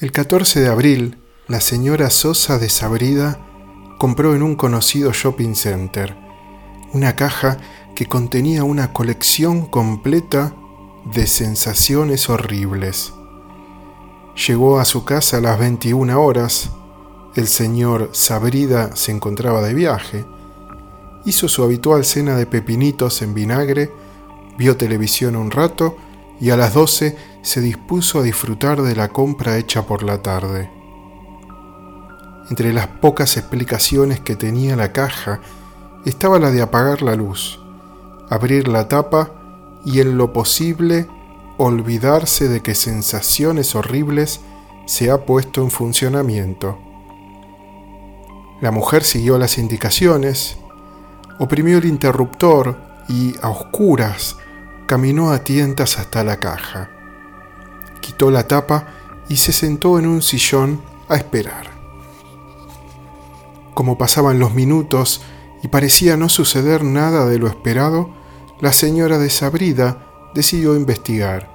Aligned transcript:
El 0.00 0.10
14 0.10 0.60
de 0.60 0.66
abril, 0.66 1.22
la 1.46 1.60
señora 1.60 2.10
Sosa 2.10 2.58
desabrida 2.58 3.38
compró 3.96 4.34
en 4.34 4.42
un 4.42 4.56
conocido 4.56 5.12
shopping 5.12 5.54
center 5.54 6.16
una 6.92 7.14
caja 7.14 7.58
que 7.94 8.06
contenía 8.06 8.64
una 8.64 8.92
colección 8.92 9.66
completa 9.66 10.52
de 11.14 11.28
sensaciones 11.28 12.28
horribles. 12.28 13.12
Llegó 14.48 14.80
a 14.80 14.84
su 14.84 15.04
casa 15.04 15.36
a 15.36 15.40
las 15.40 15.60
21 15.60 16.20
horas, 16.20 16.70
el 17.36 17.46
señor 17.46 18.10
Sabrida 18.14 18.96
se 18.96 19.12
encontraba 19.12 19.62
de 19.62 19.74
viaje, 19.74 20.24
hizo 21.24 21.48
su 21.48 21.62
habitual 21.62 22.04
cena 22.04 22.36
de 22.36 22.46
pepinitos 22.46 23.22
en 23.22 23.32
vinagre, 23.32 23.92
vio 24.58 24.76
televisión 24.76 25.36
un 25.36 25.52
rato 25.52 25.96
y 26.40 26.50
a 26.50 26.56
las 26.56 26.74
12 26.74 27.33
se 27.44 27.60
dispuso 27.60 28.20
a 28.20 28.22
disfrutar 28.22 28.80
de 28.80 28.96
la 28.96 29.10
compra 29.10 29.58
hecha 29.58 29.82
por 29.82 30.02
la 30.02 30.22
tarde. 30.22 30.70
Entre 32.48 32.72
las 32.72 32.86
pocas 32.86 33.36
explicaciones 33.36 34.18
que 34.18 34.34
tenía 34.34 34.76
la 34.76 34.92
caja 34.92 35.40
estaba 36.06 36.38
la 36.38 36.50
de 36.50 36.62
apagar 36.62 37.02
la 37.02 37.14
luz, 37.16 37.60
abrir 38.30 38.66
la 38.66 38.88
tapa 38.88 39.30
y 39.84 40.00
en 40.00 40.16
lo 40.16 40.32
posible 40.32 41.06
olvidarse 41.58 42.48
de 42.48 42.62
que 42.62 42.74
sensaciones 42.74 43.74
horribles 43.74 44.40
se 44.86 45.10
ha 45.10 45.26
puesto 45.26 45.62
en 45.62 45.70
funcionamiento. 45.70 46.78
La 48.62 48.70
mujer 48.70 49.04
siguió 49.04 49.36
las 49.36 49.58
indicaciones, 49.58 50.56
oprimió 51.38 51.76
el 51.76 51.84
interruptor 51.84 52.78
y, 53.06 53.34
a 53.42 53.50
oscuras, 53.50 54.38
caminó 54.86 55.30
a 55.30 55.44
tientas 55.44 55.98
hasta 55.98 56.24
la 56.24 56.38
caja. 56.38 56.88
Quitó 58.04 58.30
la 58.30 58.46
tapa 58.46 58.88
y 59.30 59.36
se 59.36 59.50
sentó 59.50 59.98
en 59.98 60.06
un 60.06 60.20
sillón 60.20 60.82
a 61.08 61.16
esperar. 61.16 61.70
Como 63.72 63.96
pasaban 63.96 64.38
los 64.38 64.52
minutos 64.52 65.22
y 65.62 65.68
parecía 65.68 66.18
no 66.18 66.28
suceder 66.28 66.84
nada 66.84 67.24
de 67.24 67.38
lo 67.38 67.46
esperado, 67.46 68.10
la 68.60 68.74
señora 68.74 69.16
desabrida 69.16 70.06
decidió 70.34 70.76
investigar. 70.76 71.50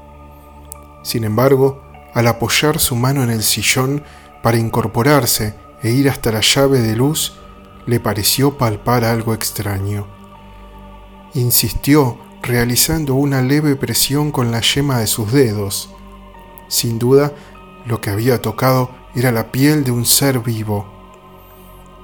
Sin 1.04 1.24
embargo, 1.24 1.84
al 2.16 2.26
apoyar 2.26 2.80
su 2.80 2.96
mano 2.96 3.22
en 3.22 3.30
el 3.30 3.44
sillón 3.44 4.04
para 4.42 4.58
incorporarse 4.58 5.54
e 5.84 5.92
ir 5.92 6.10
hasta 6.10 6.32
la 6.32 6.42
llave 6.42 6.80
de 6.80 6.96
luz, 6.96 7.38
le 7.86 8.00
pareció 8.00 8.58
palpar 8.58 9.04
algo 9.04 9.36
extraño. 9.36 10.08
Insistió 11.36 12.18
realizando 12.42 13.14
una 13.14 13.44
leve 13.44 13.76
presión 13.76 14.32
con 14.32 14.50
la 14.50 14.62
yema 14.62 14.98
de 14.98 15.06
sus 15.06 15.32
dedos. 15.32 15.92
Sin 16.70 17.00
duda, 17.00 17.34
lo 17.86 18.00
que 18.00 18.12
había 18.12 18.42
tocado 18.42 18.92
era 19.16 19.32
la 19.32 19.52
piel 19.52 19.84
de 19.84 19.92
un 19.92 20.06
ser 20.06 20.40
vivo. 20.40 20.86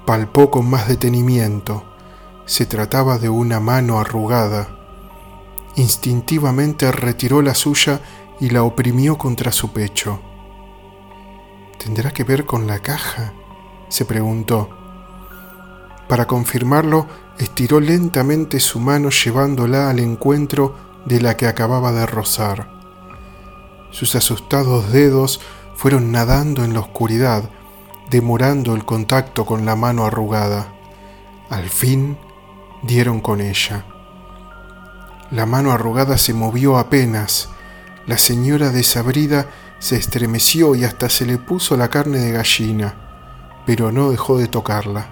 Palpó 0.05 0.51
con 0.51 0.69
más 0.69 0.87
detenimiento. 0.87 1.85
Se 2.45 2.65
trataba 2.65 3.17
de 3.19 3.29
una 3.29 3.59
mano 3.59 3.99
arrugada. 3.99 4.67
Instintivamente 5.75 6.91
retiró 6.91 7.41
la 7.41 7.53
suya 7.53 8.01
y 8.39 8.49
la 8.49 8.63
oprimió 8.63 9.17
contra 9.17 9.51
su 9.51 9.71
pecho. 9.71 10.19
¿Tendrá 11.77 12.11
que 12.11 12.23
ver 12.23 12.45
con 12.45 12.67
la 12.67 12.79
caja? 12.79 13.33
se 13.89 14.03
preguntó. 14.03 14.69
Para 16.09 16.25
confirmarlo, 16.25 17.07
estiró 17.37 17.79
lentamente 17.79 18.59
su 18.59 18.79
mano 18.79 19.09
llevándola 19.09 19.89
al 19.89 19.99
encuentro 19.99 20.75
de 21.05 21.21
la 21.21 21.37
que 21.37 21.45
acababa 21.45 21.91
de 21.91 22.05
rozar. 22.05 22.75
Sus 23.91 24.15
asustados 24.15 24.91
dedos 24.91 25.41
fueron 25.75 26.11
nadando 26.11 26.63
en 26.63 26.73
la 26.73 26.79
oscuridad, 26.79 27.49
demorando 28.09 28.75
el 28.75 28.85
contacto 28.85 29.45
con 29.45 29.65
la 29.65 29.75
mano 29.75 30.05
arrugada. 30.05 30.73
Al 31.49 31.69
fin 31.69 32.17
dieron 32.83 33.19
con 33.21 33.41
ella. 33.41 33.85
La 35.31 35.45
mano 35.45 35.71
arrugada 35.71 36.17
se 36.17 36.33
movió 36.33 36.77
apenas. 36.77 37.49
La 38.05 38.17
señora 38.17 38.69
desabrida 38.69 39.47
se 39.79 39.97
estremeció 39.97 40.75
y 40.75 40.83
hasta 40.83 41.09
se 41.09 41.25
le 41.25 41.37
puso 41.37 41.75
la 41.77 41.89
carne 41.89 42.19
de 42.19 42.31
gallina, 42.31 42.95
pero 43.65 43.91
no 43.91 44.11
dejó 44.11 44.37
de 44.37 44.47
tocarla. 44.47 45.09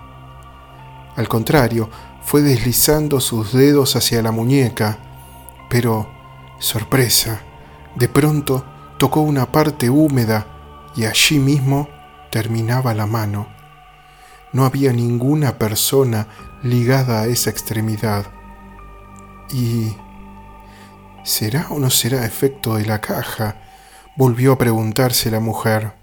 Al 1.16 1.28
contrario, 1.28 1.90
fue 2.24 2.42
deslizando 2.42 3.20
sus 3.20 3.54
dedos 3.54 3.96
hacia 3.96 4.22
la 4.22 4.32
muñeca, 4.32 4.98
pero, 5.70 6.10
sorpresa, 6.60 7.42
de 7.96 8.08
pronto 8.08 8.66
tocó 8.98 9.22
una 9.22 9.52
parte 9.52 9.90
húmeda 9.90 10.48
y 10.96 11.06
allí 11.06 11.40
mismo 11.40 11.90
terminaba 12.32 12.94
la 12.94 13.06
mano. 13.06 13.48
No 14.52 14.66
había 14.66 14.94
ninguna 14.94 15.58
persona 15.58 16.28
ligada 16.62 17.22
a 17.22 17.28
esa 17.28 17.50
extremidad. 17.50 18.28
¿Y 19.52 19.96
será 21.24 21.68
o 21.70 21.80
no 21.80 21.90
será 21.90 22.26
efecto 22.26 22.76
de 22.76 22.86
la 22.86 23.02
caja? 23.02 23.58
volvió 24.16 24.54
a 24.54 24.58
preguntarse 24.58 25.32
la 25.32 25.40
mujer. 25.40 25.94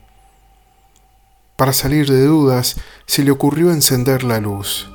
Para 1.56 1.72
salir 1.72 2.10
de 2.10 2.24
dudas, 2.24 2.76
se 3.06 3.22
le 3.22 3.30
ocurrió 3.30 3.70
encender 3.70 4.24
la 4.24 4.40
luz. 4.40 4.90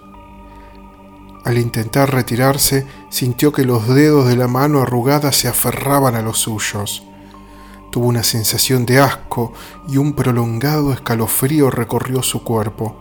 Al 1.45 1.59
intentar 1.59 2.11
retirarse, 2.11 2.88
sintió 3.09 3.51
que 3.51 3.66
los 3.66 3.88
dedos 3.88 4.28
de 4.28 4.35
la 4.35 4.47
mano 4.47 4.81
arrugada 4.81 5.31
se 5.31 5.47
aferraban 5.47 6.16
a 6.16 6.23
los 6.23 6.39
suyos. 6.39 7.03
Tuvo 7.91 8.07
una 8.07 8.23
sensación 8.23 8.88
de 8.88 8.97
asco 8.97 9.53
y 9.88 9.97
un 9.97 10.13
prolongado 10.13 10.91
escalofrío 10.91 11.69
recorrió 11.69 12.23
su 12.23 12.44
cuerpo. 12.44 12.95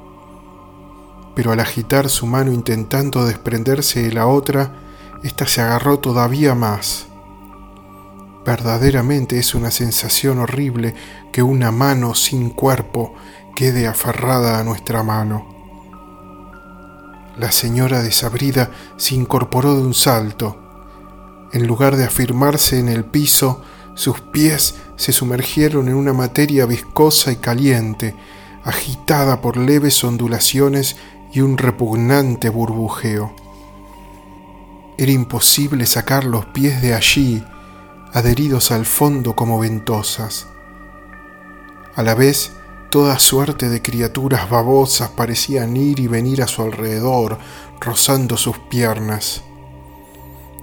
Pero 1.34 1.52
al 1.52 1.60
agitar 1.60 2.10
su 2.10 2.26
mano 2.26 2.52
intentando 2.52 3.24
desprenderse 3.24 4.02
de 4.02 4.12
la 4.12 4.26
otra, 4.26 4.74
ésta 5.22 5.46
se 5.46 5.62
agarró 5.62 5.98
todavía 5.98 6.54
más. 6.54 7.06
Verdaderamente 8.44 9.38
es 9.38 9.54
una 9.54 9.70
sensación 9.70 10.38
horrible 10.38 10.94
que 11.32 11.42
una 11.42 11.72
mano 11.72 12.14
sin 12.14 12.50
cuerpo 12.50 13.14
quede 13.56 13.86
aferrada 13.86 14.58
a 14.58 14.64
nuestra 14.64 15.02
mano. 15.02 15.53
La 17.36 17.50
señora 17.50 18.02
desabrida 18.02 18.70
se 18.96 19.14
incorporó 19.14 19.74
de 19.74 19.82
un 19.82 19.94
salto. 19.94 20.56
En 21.52 21.66
lugar 21.66 21.96
de 21.96 22.04
afirmarse 22.04 22.78
en 22.78 22.88
el 22.88 23.04
piso, 23.04 23.62
sus 23.94 24.20
pies 24.20 24.76
se 24.96 25.12
sumergieron 25.12 25.88
en 25.88 25.94
una 25.94 26.12
materia 26.12 26.66
viscosa 26.66 27.32
y 27.32 27.36
caliente, 27.36 28.14
agitada 28.64 29.40
por 29.40 29.56
leves 29.56 30.02
ondulaciones 30.04 30.96
y 31.32 31.40
un 31.40 31.58
repugnante 31.58 32.48
burbujeo. 32.48 33.34
Era 34.96 35.10
imposible 35.10 35.86
sacar 35.86 36.24
los 36.24 36.46
pies 36.46 36.80
de 36.80 36.94
allí, 36.94 37.44
adheridos 38.12 38.70
al 38.70 38.86
fondo 38.86 39.34
como 39.34 39.58
ventosas. 39.58 40.46
A 41.96 42.02
la 42.02 42.14
vez, 42.14 42.52
Toda 42.94 43.18
suerte 43.18 43.70
de 43.70 43.82
criaturas 43.82 44.48
babosas 44.48 45.10
parecían 45.10 45.76
ir 45.76 45.98
y 45.98 46.06
venir 46.06 46.40
a 46.42 46.46
su 46.46 46.62
alrededor, 46.62 47.38
rozando 47.80 48.36
sus 48.36 48.56
piernas. 48.56 49.42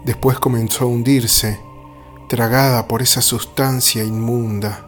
Después 0.06 0.40
comenzó 0.40 0.86
a 0.86 0.88
hundirse, 0.88 1.60
tragada 2.30 2.88
por 2.88 3.02
esa 3.02 3.22
sustancia 3.22 4.06
inmunda. 4.06 4.88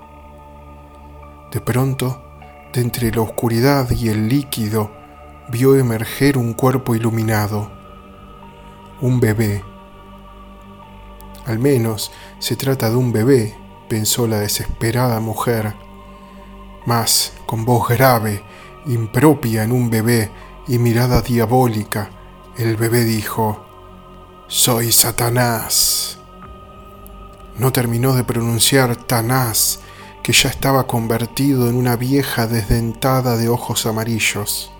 De 1.51 1.59
pronto, 1.59 2.23
de 2.71 2.79
entre 2.79 3.11
la 3.11 3.19
oscuridad 3.19 3.91
y 3.91 4.07
el 4.07 4.29
líquido, 4.29 4.93
vio 5.49 5.75
emerger 5.75 6.37
un 6.37 6.53
cuerpo 6.53 6.95
iluminado, 6.95 7.73
un 9.01 9.19
bebé. 9.19 9.65
Al 11.45 11.59
menos 11.59 12.09
se 12.39 12.55
trata 12.55 12.89
de 12.89 12.95
un 12.95 13.11
bebé, 13.11 13.53
pensó 13.89 14.27
la 14.27 14.39
desesperada 14.39 15.19
mujer 15.19 15.82
mas 16.85 17.33
con 17.45 17.65
voz 17.65 17.89
grave, 17.89 18.43
impropia 18.85 19.63
en 19.63 19.71
un 19.71 19.89
bebé 19.89 20.31
y 20.67 20.77
mirada 20.77 21.21
diabólica, 21.21 22.09
el 22.57 22.75
bebé 22.75 23.03
dijo, 23.03 23.65
Soy 24.47 24.91
Satanás. 24.91 26.19
No 27.57 27.71
terminó 27.71 28.13
de 28.13 28.23
pronunciar 28.23 28.95
Tanás, 28.95 29.79
que 30.23 30.33
ya 30.33 30.49
estaba 30.49 30.87
convertido 30.87 31.69
en 31.69 31.75
una 31.75 31.95
vieja 31.95 32.47
desdentada 32.47 33.35
de 33.35 33.49
ojos 33.49 33.85
amarillos. 33.85 34.71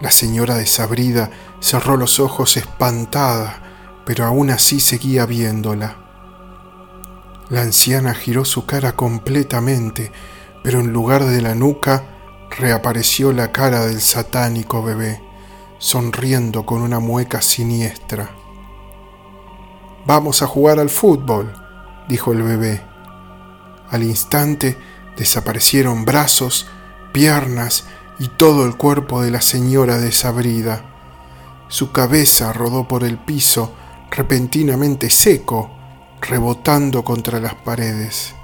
La 0.00 0.10
señora 0.10 0.54
desabrida 0.54 1.30
cerró 1.60 1.96
los 1.96 2.18
ojos 2.18 2.56
espantada, 2.56 3.62
pero 4.06 4.24
aún 4.24 4.50
así 4.50 4.80
seguía 4.80 5.26
viéndola. 5.26 5.96
La 7.50 7.62
anciana 7.62 8.14
giró 8.14 8.44
su 8.44 8.64
cara 8.64 8.92
completamente, 8.92 10.12
pero 10.62 10.80
en 10.80 10.92
lugar 10.92 11.24
de 11.24 11.40
la 11.40 11.54
nuca 11.54 12.04
reapareció 12.56 13.32
la 13.32 13.52
cara 13.52 13.86
del 13.86 14.00
satánico 14.00 14.82
bebé, 14.82 15.22
sonriendo 15.78 16.66
con 16.66 16.82
una 16.82 17.00
mueca 17.00 17.42
siniestra. 17.42 18.30
Vamos 20.06 20.42
a 20.42 20.46
jugar 20.46 20.78
al 20.78 20.90
fútbol, 20.90 21.52
dijo 22.08 22.32
el 22.32 22.42
bebé. 22.42 22.82
Al 23.90 24.02
instante, 24.02 24.76
Desaparecieron 25.18 26.04
brazos, 26.04 26.68
piernas 27.12 27.86
y 28.20 28.28
todo 28.28 28.66
el 28.66 28.76
cuerpo 28.76 29.20
de 29.20 29.32
la 29.32 29.40
señora 29.40 29.98
desabrida. 29.98 30.84
Su 31.66 31.90
cabeza 31.90 32.52
rodó 32.52 32.86
por 32.86 33.02
el 33.02 33.18
piso, 33.18 33.74
repentinamente 34.12 35.10
seco, 35.10 35.70
rebotando 36.20 37.02
contra 37.02 37.40
las 37.40 37.56
paredes. 37.56 38.36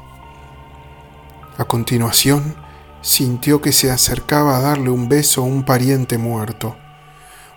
A 1.57 1.67
continuación, 1.67 2.57
sintió 3.01 3.61
que 3.61 3.71
se 3.71 3.93
acercaba 3.93 4.57
a 4.57 4.61
darle 4.61 4.91
un 4.91 5.09
beso 5.09 5.43
a 5.43 5.45
un 5.45 5.65
pariente 5.65 6.19
muerto, 6.19 6.77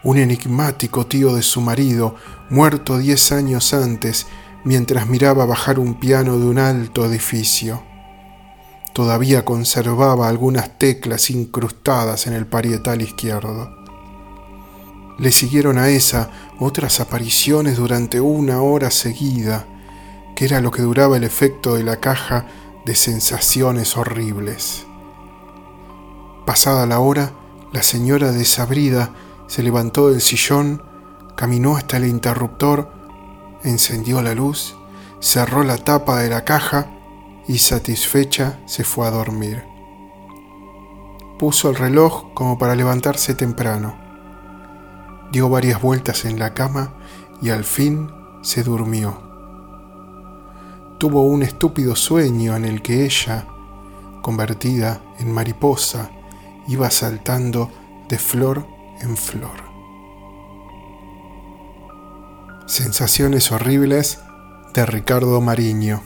un 0.03 0.19
enigmático 0.19 1.07
tío 1.07 1.33
de 1.35 1.41
su 1.41 1.61
marido, 1.61 2.15
muerto 2.51 2.99
diez 2.99 3.31
años 3.31 3.73
antes, 3.73 4.27
mientras 4.63 5.07
miraba 5.07 5.45
bajar 5.45 5.79
un 5.79 5.99
piano 5.99 6.38
de 6.38 6.45
un 6.45 6.59
alto 6.59 7.05
edificio. 7.05 7.81
Todavía 8.94 9.45
conservaba 9.45 10.27
algunas 10.27 10.77
teclas 10.77 11.31
incrustadas 11.31 12.27
en 12.27 12.33
el 12.33 12.45
parietal 12.45 13.01
izquierdo. 13.01 13.75
Le 15.17 15.31
siguieron 15.31 15.79
a 15.79 15.89
esa 15.89 16.29
otras 16.59 16.99
apariciones 16.99 17.77
durante 17.77 18.21
una 18.21 18.61
hora 18.61 18.91
seguida, 18.91 19.65
que 20.35 20.45
era 20.45 20.61
lo 20.61 20.69
que 20.69 20.83
duraba 20.83 21.17
el 21.17 21.23
efecto 21.23 21.75
de 21.75 21.83
la 21.83 21.99
caja 21.99 22.45
de 22.87 22.95
sensaciones 22.95 23.97
horribles. 23.97 24.87
Pasada 26.47 26.87
la 26.87 26.99
hora, 26.99 27.33
la 27.71 27.83
señora 27.83 28.31
desabrida 28.31 29.13
se 29.45 29.61
levantó 29.61 30.09
del 30.09 30.21
sillón, 30.21 30.81
caminó 31.35 31.77
hasta 31.77 31.97
el 31.97 32.07
interruptor 32.07 32.97
encendió 33.63 34.21
la 34.21 34.33
luz, 34.33 34.75
cerró 35.19 35.63
la 35.63 35.77
tapa 35.77 36.21
de 36.21 36.29
la 36.29 36.45
caja 36.45 36.87
y 37.47 37.57
satisfecha 37.57 38.59
se 38.65 38.83
fue 38.83 39.07
a 39.07 39.11
dormir. 39.11 39.63
Puso 41.37 41.69
el 41.69 41.75
reloj 41.75 42.33
como 42.33 42.57
para 42.57 42.75
levantarse 42.75 43.35
temprano. 43.35 43.95
Dio 45.31 45.49
varias 45.49 45.81
vueltas 45.81 46.25
en 46.25 46.39
la 46.39 46.53
cama 46.53 46.93
y 47.41 47.49
al 47.49 47.63
fin 47.63 48.09
se 48.41 48.63
durmió. 48.63 49.26
Tuvo 50.97 51.21
un 51.23 51.44
estúpido 51.44 51.95
sueño 51.95 52.55
en 52.55 52.65
el 52.65 52.81
que 52.81 53.05
ella, 53.05 53.47
convertida 54.21 55.01
en 55.19 55.31
mariposa, 55.31 56.09
iba 56.67 56.89
saltando 56.89 57.69
de 58.09 58.17
flor 58.17 58.65
en 59.01 59.15
flor. 59.15 59.67
Sensaciones 62.65 63.51
horribles 63.51 64.19
de 64.73 64.85
Ricardo 64.85 65.39
Mariño. 65.39 66.01